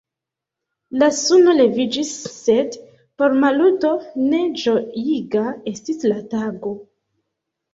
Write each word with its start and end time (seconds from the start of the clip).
La 1.01 1.09
suno 1.17 1.53
leviĝis, 1.57 2.13
sed 2.37 2.77
por 3.21 3.35
Maluto 3.43 3.93
ne 4.33 4.41
ĝojiga 4.63 5.45
estis 5.75 6.05
la 6.13 6.19
tago. 6.33 6.75